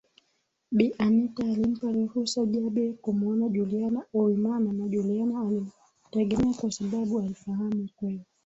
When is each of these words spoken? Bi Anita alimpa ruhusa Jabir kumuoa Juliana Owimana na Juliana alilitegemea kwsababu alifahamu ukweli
Bi 0.71 0.85
Anita 1.05 1.43
alimpa 1.43 1.87
ruhusa 1.95 2.39
Jabir 2.51 2.91
kumuoa 3.01 3.49
Juliana 3.49 4.01
Owimana 4.13 4.73
na 4.73 4.87
Juliana 4.87 5.41
alilitegemea 5.41 6.53
kwsababu 6.53 7.19
alifahamu 7.19 7.81
ukweli 7.93 8.21